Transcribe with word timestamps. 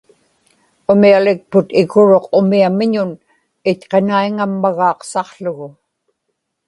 umialikput 0.91 1.67
ikuruq 1.81 2.25
umiamiñun 2.39 3.11
itqanaiŋammagaaqsaqługu 3.71 5.67